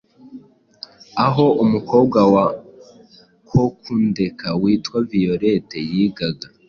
aho 1.25 1.45
umukobwa 1.63 2.19
wa 2.33 2.45
Kokundeka 3.49 4.47
witwa 4.61 4.97
Violet 5.09 5.69
yigaga, 5.93 6.47